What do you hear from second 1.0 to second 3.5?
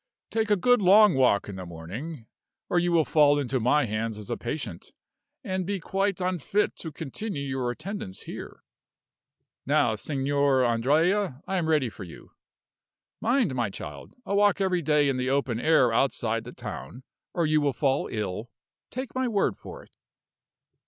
walk in the morning, or you will fall